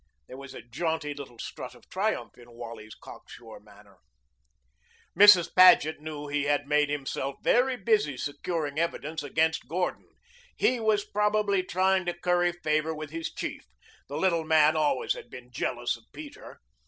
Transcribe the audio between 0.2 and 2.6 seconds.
There was a jaunty little strut of triumph in